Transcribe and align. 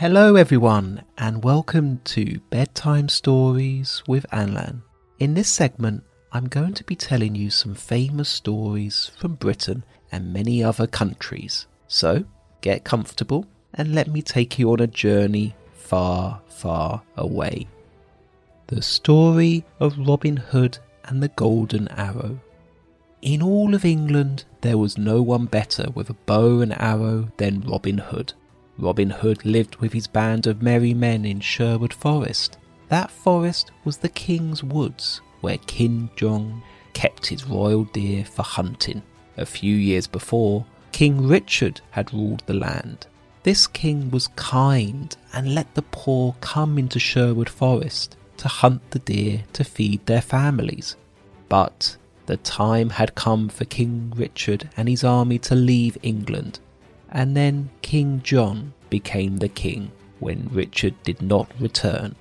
Hello, 0.00 0.34
everyone, 0.34 1.02
and 1.18 1.44
welcome 1.44 2.00
to 2.04 2.40
Bedtime 2.48 3.10
Stories 3.10 4.02
with 4.08 4.24
Anlan. 4.32 4.80
In 5.18 5.34
this 5.34 5.50
segment, 5.50 6.04
I'm 6.32 6.48
going 6.48 6.72
to 6.72 6.84
be 6.84 6.96
telling 6.96 7.34
you 7.34 7.50
some 7.50 7.74
famous 7.74 8.30
stories 8.30 9.10
from 9.18 9.34
Britain 9.34 9.84
and 10.10 10.32
many 10.32 10.64
other 10.64 10.86
countries. 10.86 11.66
So, 11.86 12.24
get 12.62 12.82
comfortable 12.82 13.44
and 13.74 13.94
let 13.94 14.08
me 14.08 14.22
take 14.22 14.58
you 14.58 14.72
on 14.72 14.80
a 14.80 14.86
journey 14.86 15.54
far, 15.74 16.40
far 16.48 17.02
away. 17.18 17.68
The 18.68 18.80
story 18.80 19.66
of 19.80 19.98
Robin 19.98 20.38
Hood 20.38 20.78
and 21.04 21.22
the 21.22 21.28
Golden 21.28 21.88
Arrow. 21.88 22.40
In 23.20 23.42
all 23.42 23.74
of 23.74 23.84
England, 23.84 24.44
there 24.62 24.78
was 24.78 24.96
no 24.96 25.20
one 25.20 25.44
better 25.44 25.90
with 25.94 26.08
a 26.08 26.14
bow 26.14 26.62
and 26.62 26.72
arrow 26.80 27.30
than 27.36 27.60
Robin 27.60 27.98
Hood. 27.98 28.32
Robin 28.80 29.10
Hood 29.10 29.44
lived 29.44 29.76
with 29.76 29.92
his 29.92 30.06
band 30.06 30.46
of 30.46 30.62
merry 30.62 30.94
men 30.94 31.24
in 31.24 31.40
Sherwood 31.40 31.92
Forest. 31.92 32.56
That 32.88 33.10
forest 33.10 33.70
was 33.84 33.98
the 33.98 34.08
King's 34.08 34.64
Woods, 34.64 35.20
where 35.42 35.58
King 35.58 36.08
John 36.16 36.62
kept 36.94 37.26
his 37.26 37.46
royal 37.46 37.84
deer 37.84 38.24
for 38.24 38.42
hunting. 38.42 39.02
A 39.36 39.44
few 39.44 39.76
years 39.76 40.06
before, 40.06 40.64
King 40.92 41.28
Richard 41.28 41.80
had 41.90 42.12
ruled 42.12 42.42
the 42.46 42.54
land. 42.54 43.06
This 43.42 43.66
king 43.66 44.10
was 44.10 44.28
kind 44.28 45.16
and 45.32 45.54
let 45.54 45.74
the 45.74 45.82
poor 45.82 46.34
come 46.40 46.78
into 46.78 46.98
Sherwood 46.98 47.48
Forest 47.48 48.16
to 48.38 48.48
hunt 48.48 48.90
the 48.90 48.98
deer 48.98 49.44
to 49.52 49.64
feed 49.64 50.04
their 50.06 50.20
families. 50.20 50.96
But 51.48 51.96
the 52.26 52.38
time 52.38 52.90
had 52.90 53.14
come 53.14 53.48
for 53.48 53.64
King 53.66 54.12
Richard 54.16 54.68
and 54.76 54.88
his 54.88 55.04
army 55.04 55.38
to 55.40 55.54
leave 55.54 55.98
England 56.02 56.60
and 57.10 57.36
then 57.36 57.70
King 57.82 58.20
John 58.22 58.72
became 58.88 59.38
the 59.38 59.48
king 59.48 59.90
when 60.18 60.48
Richard 60.52 60.94
did 61.02 61.20
not 61.20 61.50
return. 61.58 62.14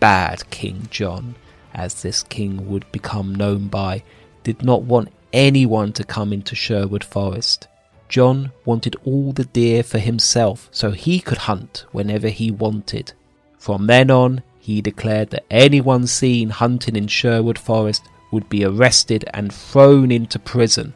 Bad 0.00 0.48
King 0.50 0.88
John, 0.90 1.36
as 1.72 2.02
this 2.02 2.22
king 2.22 2.68
would 2.68 2.90
become 2.92 3.34
known 3.34 3.68
by, 3.68 4.02
did 4.42 4.62
not 4.62 4.82
want 4.82 5.10
anyone 5.32 5.92
to 5.92 6.04
come 6.04 6.32
into 6.32 6.54
Sherwood 6.54 7.04
Forest. 7.04 7.68
John 8.08 8.52
wanted 8.64 8.96
all 9.04 9.32
the 9.32 9.44
deer 9.44 9.82
for 9.82 9.98
himself 9.98 10.68
so 10.70 10.90
he 10.90 11.20
could 11.20 11.38
hunt 11.38 11.86
whenever 11.92 12.28
he 12.28 12.50
wanted. 12.50 13.12
From 13.58 13.86
then 13.86 14.10
on, 14.10 14.42
he 14.58 14.82
declared 14.82 15.30
that 15.30 15.44
anyone 15.50 16.06
seen 16.06 16.50
hunting 16.50 16.96
in 16.96 17.06
Sherwood 17.06 17.58
Forest 17.58 18.02
would 18.30 18.48
be 18.48 18.64
arrested 18.64 19.24
and 19.32 19.52
thrown 19.52 20.10
into 20.10 20.38
prison. 20.38 20.94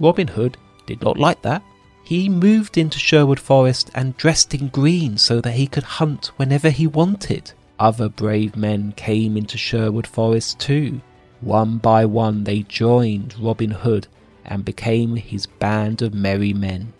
Robin 0.00 0.28
Hood 0.28 0.56
did 0.86 1.00
not 1.02 1.18
like 1.18 1.42
that. 1.42 1.62
He 2.08 2.30
moved 2.30 2.78
into 2.78 2.98
Sherwood 2.98 3.38
Forest 3.38 3.90
and 3.94 4.16
dressed 4.16 4.54
in 4.54 4.68
green 4.68 5.18
so 5.18 5.42
that 5.42 5.56
he 5.56 5.66
could 5.66 5.82
hunt 5.82 6.28
whenever 6.38 6.70
he 6.70 6.86
wanted. 6.86 7.52
Other 7.78 8.08
brave 8.08 8.56
men 8.56 8.94
came 8.96 9.36
into 9.36 9.58
Sherwood 9.58 10.06
Forest 10.06 10.58
too. 10.58 11.02
One 11.42 11.76
by 11.76 12.06
one 12.06 12.44
they 12.44 12.60
joined 12.60 13.34
Robin 13.38 13.72
Hood 13.72 14.06
and 14.42 14.64
became 14.64 15.16
his 15.16 15.44
band 15.44 16.00
of 16.00 16.14
merry 16.14 16.54
men. 16.54 16.94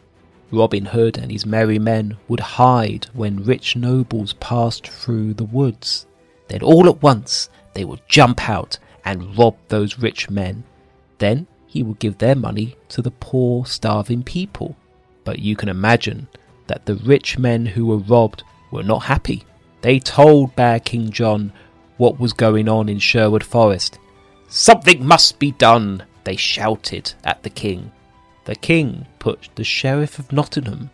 Robin 0.51 0.85
Hood 0.85 1.17
and 1.17 1.33
his 1.33 1.47
merry 1.47 1.79
men 1.79 2.19
would 2.29 2.41
hide 2.41 3.07
when 3.15 3.45
rich 3.45 3.77
nobles 3.77 4.35
passed 4.35 4.87
through 4.87 5.33
the 5.33 5.45
woods. 5.45 6.07
Then 6.49 6.61
all 6.61 6.87
at 6.87 7.01
once 7.01 7.49
they 7.73 7.87
would 7.87 8.03
jump 8.09 8.47
out 8.47 8.79
and 9.07 9.39
rob 9.39 9.57
those 9.69 9.99
rich 9.99 10.29
men. 10.29 10.65
Then 11.17 11.47
he 11.67 11.83
would 11.83 11.99
give 11.99 12.19
their 12.19 12.37
money 12.37 12.77
to 12.91 13.01
the 13.01 13.11
poor 13.11 13.65
starving 13.65 14.23
people 14.23 14.77
but 15.29 15.41
you 15.41 15.55
can 15.55 15.69
imagine 15.69 16.27
that 16.69 16.87
the 16.87 16.95
rich 16.95 17.37
men 17.39 17.67
who 17.67 17.85
were 17.85 17.99
robbed 17.99 18.43
were 18.71 18.83
not 18.83 19.03
happy. 19.03 19.45
They 19.83 19.99
told 19.99 20.57
Bad 20.57 20.87
King 20.87 21.11
John 21.11 21.53
what 21.99 22.19
was 22.19 22.33
going 22.33 22.67
on 22.67 22.89
in 22.89 22.99
Sherwood 22.99 23.45
Forest. 23.45 23.99
Something 24.49 25.05
must 25.05 25.39
be 25.39 25.51
done, 25.51 26.03
they 26.25 26.35
shouted 26.35 27.13
at 27.25 27.43
the 27.43 27.51
king. 27.51 27.93
The 28.47 28.57
king 28.57 29.05
put 29.19 29.51
the 29.55 29.65
Sheriff 29.65 30.19
of 30.19 30.33
Nottingham 30.33 30.89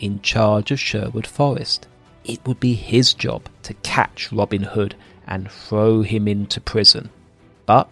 in 0.00 0.20
charge 0.20 0.72
of 0.72 0.80
Sherwood 0.80 1.24
Forest. 1.28 1.86
It 2.24 2.44
would 2.44 2.58
be 2.58 2.74
his 2.74 3.14
job 3.14 3.48
to 3.62 3.74
catch 3.84 4.32
Robin 4.32 4.64
Hood 4.64 4.96
and 5.28 5.48
throw 5.48 6.02
him 6.02 6.26
into 6.26 6.60
prison. 6.60 7.10
But 7.66 7.88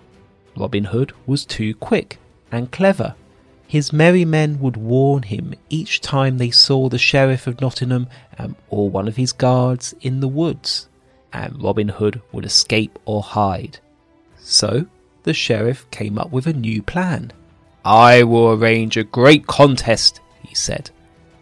Robin 0.56 0.86
Hood 0.86 1.12
was 1.24 1.44
too 1.44 1.72
quick 1.72 2.18
and 2.50 2.72
clever 2.72 3.14
his 3.66 3.92
merry 3.92 4.24
men 4.24 4.60
would 4.60 4.76
warn 4.76 5.24
him 5.24 5.54
each 5.68 6.00
time 6.00 6.38
they 6.38 6.50
saw 6.50 6.88
the 6.88 6.98
Sheriff 6.98 7.46
of 7.46 7.60
Nottingham 7.60 8.08
um, 8.38 8.56
or 8.68 8.90
one 8.90 9.08
of 9.08 9.16
his 9.16 9.32
guards 9.32 9.94
in 10.00 10.20
the 10.20 10.28
woods, 10.28 10.88
and 11.32 11.62
Robin 11.62 11.88
Hood 11.88 12.20
would 12.32 12.44
escape 12.44 12.98
or 13.04 13.22
hide. 13.22 13.78
So 14.38 14.86
the 15.24 15.34
Sheriff 15.34 15.90
came 15.90 16.18
up 16.18 16.30
with 16.30 16.46
a 16.46 16.52
new 16.52 16.82
plan. 16.82 17.32
I 17.84 18.22
will 18.22 18.52
arrange 18.52 18.96
a 18.96 19.04
great 19.04 19.46
contest, 19.46 20.20
he 20.46 20.54
said, 20.54 20.90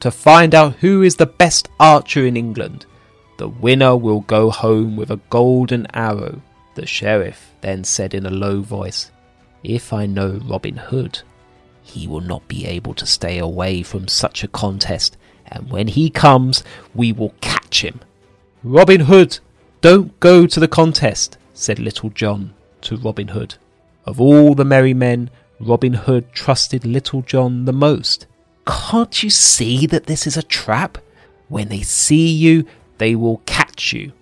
to 0.01 0.11
find 0.11 0.55
out 0.55 0.77
who 0.77 1.03
is 1.03 1.17
the 1.17 1.27
best 1.27 1.69
archer 1.79 2.25
in 2.25 2.37
England. 2.37 2.87
The 3.39 3.49
winner 3.49 3.97
will 3.97 4.21
go 4.21 4.51
home 4.51 4.97
with 4.97 5.11
a 5.11 5.21
golden 5.31 5.87
arrow. 5.95 6.43
The 6.75 6.87
Sheriff 6.87 7.53
then 7.61 7.85
said 7.85 8.15
in 8.15 8.27
a 8.27 8.31
low 8.31 8.61
voice, 8.61 9.11
If 9.63 9.93
I 9.93 10.07
know 10.07 10.41
Robin 10.45 10.77
Hood, 10.77 11.21
he 11.83 12.07
will 12.07 12.21
not 12.21 12.47
be 12.49 12.67
able 12.67 12.95
to 12.95 13.07
stay 13.07 13.39
away 13.39 13.83
from 13.83 14.09
such 14.09 14.43
a 14.43 14.49
contest, 14.49 15.17
and 15.47 15.71
when 15.71 15.89
he 15.89 16.09
comes, 16.11 16.65
we 16.95 17.13
will 17.13 17.35
catch 17.41 17.85
him. 17.85 18.01
Robin 18.63 19.01
Hood, 19.01 19.39
don't 19.81 20.19
go 20.21 20.47
to 20.47 20.61
the 20.61 20.69
contest, 20.69 21.37
said 21.53 21.79
Little 21.79 22.11
John 22.11 22.55
to 22.83 22.97
Robin 22.97 23.29
Hood. 23.29 23.57
Of 24.07 24.21
all 24.21 24.55
the 24.55 24.65
merry 24.65 24.95
men, 24.95 25.31
Robin 25.61 25.95
Hood 25.95 26.33
trusted 26.33 26.85
Little 26.85 27.23
John 27.23 27.65
the 27.65 27.73
most. 27.73 28.27
Can't 28.67 29.23
you 29.23 29.31
see 29.31 29.87
that 29.87 30.07
this 30.07 30.27
is 30.27 30.37
a 30.37 30.43
trap? 30.43 30.99
When 31.49 31.69
they 31.69 31.83
see 31.83 32.29
you, 32.29 32.65
they 32.99 33.15
will 33.15 33.43
catch 33.47 33.93
you. 33.93 34.13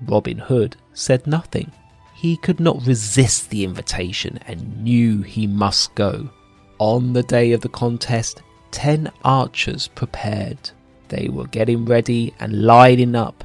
Robin 0.00 0.38
Hood 0.38 0.76
said 0.94 1.26
nothing. 1.26 1.72
He 2.14 2.36
could 2.36 2.60
not 2.60 2.86
resist 2.86 3.50
the 3.50 3.64
invitation 3.64 4.38
and 4.46 4.82
knew 4.82 5.22
he 5.22 5.46
must 5.46 5.94
go. 5.94 6.30
On 6.80 7.12
the 7.12 7.22
day 7.22 7.52
of 7.52 7.60
the 7.60 7.68
contest, 7.68 8.40
ten 8.70 9.12
archers 9.22 9.88
prepared. 9.88 10.70
They 11.08 11.28
were 11.28 11.46
getting 11.46 11.84
ready 11.84 12.32
and 12.40 12.62
lining 12.62 13.14
up 13.14 13.44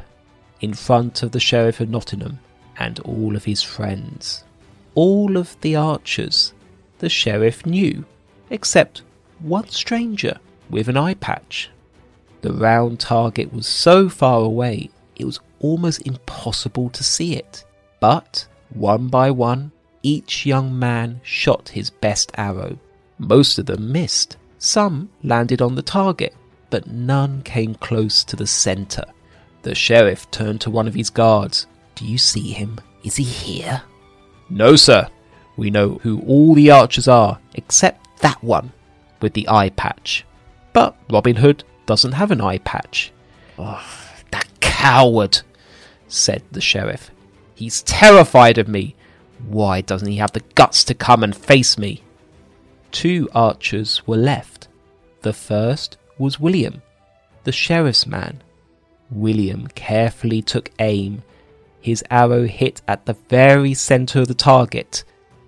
in 0.62 0.74
front 0.74 1.22
of 1.22 1.34
the 1.34 1.40
Sheriff 1.42 1.82
of 1.82 1.90
Nottingham 1.90 2.40
and 2.80 2.98
all 3.00 3.36
of 3.36 3.44
his 3.44 3.62
friends. 3.62 4.46
All 4.94 5.36
of 5.36 5.60
the 5.60 5.76
archers 5.76 6.54
the 7.00 7.10
Sheriff 7.10 7.66
knew, 7.66 8.06
except 8.50 9.02
one 9.40 9.68
stranger 9.68 10.40
with 10.70 10.88
an 10.88 10.96
eye 10.96 11.16
patch. 11.16 11.70
The 12.40 12.54
round 12.54 13.02
target 13.02 13.52
was 13.52 13.68
so 13.68 14.08
far 14.08 14.40
away 14.40 14.92
it 15.18 15.26
was 15.26 15.42
almost 15.60 16.08
impossible 16.08 16.90
to 16.92 17.04
see 17.04 17.36
it. 17.36 17.66
But, 18.00 18.48
one 18.70 19.10
by 19.10 19.30
one, 19.30 19.74
each 20.04 20.46
young 20.46 20.80
man 20.80 21.20
shot 21.22 21.68
his 21.68 21.90
best 21.90 22.32
arrow 22.36 22.80
most 23.18 23.58
of 23.58 23.66
them 23.66 23.92
missed. 23.92 24.38
Some 24.58 25.10
landed 25.24 25.62
on 25.62 25.76
the 25.76 25.82
target, 25.82 26.36
but 26.70 26.88
none 26.88 27.42
came 27.44 27.76
close 27.76 28.24
to 28.24 28.36
the 28.36 28.48
centre. 28.48 29.06
The 29.62 29.76
sheriff 29.76 30.30
turned 30.32 30.62
to 30.62 30.70
one 30.70 30.88
of 30.88 30.94
his 30.94 31.10
guards. 31.10 31.68
Do 31.96 32.06
you 32.06 32.18
see 32.18 32.52
him? 32.52 32.80
Is 33.04 33.16
he 33.16 33.24
here? 33.24 33.84
No, 34.50 34.76
sir. 34.76 35.08
We 35.58 35.70
know 35.72 36.00
who 36.04 36.22
all 36.22 36.54
the 36.54 36.72
archers 36.72 37.08
are, 37.08 37.40
except 37.54 38.20
that 38.22 38.44
one 38.44 38.74
with 39.22 39.34
the 39.34 39.48
eye 39.50 39.70
patch. 39.70 40.26
But 40.74 40.96
Robin 41.10 41.38
Hood 41.38 41.64
doesn't 41.86 42.12
have 42.14 42.32
an 42.32 42.42
eye 42.42 42.58
patch. 42.60 43.12
Oh, 43.58 43.84
that 44.32 44.48
coward, 44.60 45.42
said 46.08 46.44
the 46.52 46.62
sheriff. 46.62 47.12
He's 47.56 47.82
terrified 47.84 48.58
of 48.58 48.68
me. 48.68 48.96
Why 49.48 49.82
doesn't 49.82 50.10
he 50.10 50.18
have 50.18 50.34
the 50.34 50.44
guts 50.56 50.84
to 50.86 50.94
come 50.94 51.24
and 51.24 51.36
face 51.36 51.78
me? 51.78 52.04
Two 52.96 53.28
archers 53.36 54.08
were 54.08 54.16
left. 54.16 54.70
The 55.22 55.34
first 55.34 55.98
was 56.18 56.40
William, 56.40 56.82
the 57.44 57.52
sheriff's 57.52 58.08
man. 58.08 58.42
William 59.12 59.68
carefully 59.68 60.42
took 60.42 60.72
aim. 60.80 61.22
His 61.82 62.06
arrow 62.10 62.46
hit 62.48 62.82
at 62.88 63.06
the 63.06 63.18
very 63.28 63.74
centre 63.74 64.22
of 64.22 64.30
the 64.30 64.34
target. 64.34 65.04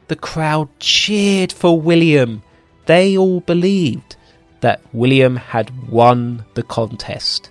The 0.10 0.18
crowd 0.18 0.68
cheered 0.82 1.54
for 1.54 1.80
William. 1.80 2.44
They 2.86 3.18
all 3.18 3.40
believed 3.40 4.18
that 4.60 4.82
William 4.92 5.38
had 5.38 5.88
won 5.88 6.44
the 6.54 6.64
contest. 6.64 7.50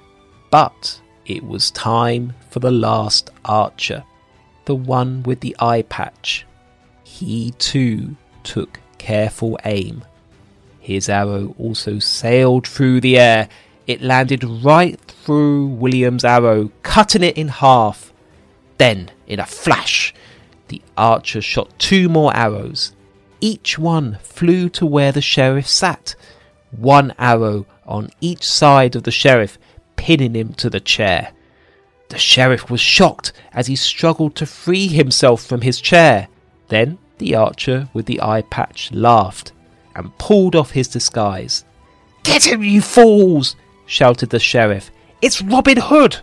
But 0.50 1.00
it 1.24 1.42
was 1.42 1.70
time 1.70 2.34
for 2.50 2.60
the 2.60 2.70
last 2.70 3.30
archer, 3.46 4.04
the 4.66 4.74
one 4.76 5.22
with 5.22 5.40
the 5.40 5.56
eye 5.58 5.82
patch. 5.88 6.44
He 7.02 7.52
too 7.52 8.14
took 8.44 8.78
careful 8.98 9.58
aim. 9.64 10.04
His 10.80 11.08
arrow 11.08 11.54
also 11.58 11.98
sailed 11.98 12.66
through 12.66 13.00
the 13.00 13.18
air. 13.18 13.48
It 13.86 14.02
landed 14.02 14.44
right 14.44 15.00
through 15.00 15.66
William's 15.66 16.24
arrow, 16.24 16.70
cutting 16.82 17.22
it 17.22 17.36
in 17.36 17.48
half. 17.48 18.12
Then, 18.78 19.10
in 19.26 19.40
a 19.40 19.46
flash, 19.46 20.14
the 20.68 20.82
archer 20.96 21.40
shot 21.40 21.76
two 21.78 22.08
more 22.08 22.34
arrows. 22.36 22.92
Each 23.40 23.78
one 23.78 24.18
flew 24.22 24.68
to 24.70 24.86
where 24.86 25.12
the 25.12 25.20
sheriff 25.20 25.68
sat, 25.68 26.14
one 26.70 27.14
arrow 27.18 27.66
on 27.86 28.10
each 28.20 28.44
side 28.44 28.96
of 28.96 29.04
the 29.04 29.10
sheriff, 29.10 29.58
pinning 29.96 30.34
him 30.34 30.54
to 30.54 30.70
the 30.70 30.80
chair. 30.80 31.32
The 32.08 32.18
sheriff 32.18 32.70
was 32.70 32.80
shocked 32.80 33.32
as 33.52 33.66
he 33.66 33.76
struggled 33.76 34.36
to 34.36 34.46
free 34.46 34.86
himself 34.86 35.44
from 35.44 35.62
his 35.62 35.80
chair. 35.80 36.28
Then 36.68 36.98
the 37.18 37.34
archer 37.34 37.88
with 37.92 38.06
the 38.06 38.20
eye 38.22 38.42
patch 38.42 38.92
laughed 38.92 39.52
and 39.94 40.16
pulled 40.18 40.54
off 40.54 40.72
his 40.72 40.88
disguise. 40.88 41.64
Get 42.22 42.46
him, 42.46 42.62
you 42.62 42.82
fools! 42.82 43.56
shouted 43.86 44.30
the 44.30 44.38
sheriff. 44.38 44.90
It's 45.22 45.40
Robin 45.40 45.78
Hood! 45.78 46.18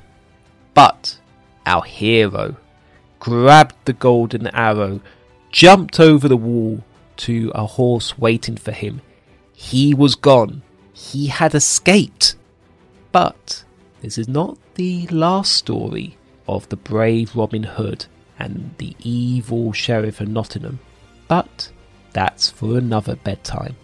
But 0.74 1.18
our 1.66 1.84
hero 1.84 2.58
grabbed 3.20 3.76
the 3.86 3.94
golden 3.94 4.48
arrow, 4.48 5.00
jumped 5.50 6.00
over 6.00 6.28
the 6.28 6.38
wall 6.38 6.84
to 7.16 7.52
a 7.56 7.66
horse 7.66 8.18
waiting 8.18 8.58
for 8.58 8.72
him. 8.72 9.02
He 9.54 9.94
was 9.94 10.16
gone. 10.16 10.62
He 10.94 11.28
had 11.28 11.56
escaped. 11.56 12.36
But 13.12 13.64
this 14.02 14.18
is 14.18 14.28
not 14.28 14.58
the 14.76 15.08
last 15.08 15.54
story 15.54 16.18
of 16.48 16.68
the 16.70 16.76
brave 16.76 17.36
Robin 17.36 17.64
Hood 17.64 18.08
and 18.44 18.76
the 18.78 18.96
evil 19.00 19.72
Sheriff 19.72 20.20
of 20.22 20.28
Nottingham. 20.28 20.80
But 21.28 21.72
that's 22.12 22.50
for 22.50 22.78
another 22.78 23.16
bedtime. 23.16 23.76